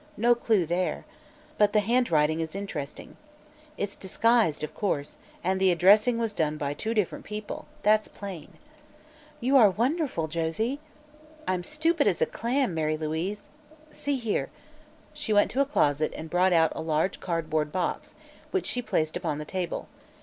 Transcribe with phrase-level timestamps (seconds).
[0.17, 1.05] No clue there.
[1.59, 3.17] But the handwriting is interesting.
[3.77, 8.53] It's disguised, of course, and the addressing was done by two different people that's plain."
[9.39, 10.79] "You are wonderful, Josie!"
[11.47, 13.47] "I'm stupid as a clam, Mary Louise.
[13.91, 14.49] See here!"
[15.13, 18.15] she went to a closet and brought out a large card board box,
[18.49, 19.87] which she placed upon the table.